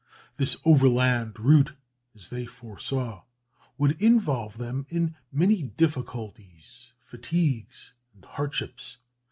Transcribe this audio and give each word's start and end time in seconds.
This 0.37 0.57
overland 0.65 1.37
route, 1.39 1.73
as 2.15 2.29
they 2.29 2.47
foresaw, 2.47 3.21
would 3.77 4.01
involve 4.01 4.57
them 4.57 4.87
in 4.89 5.15
many 5.31 5.61
difficulties, 5.61 6.93
fatigues, 7.03 7.93
and 8.15 8.25
hardships. 8.25 8.97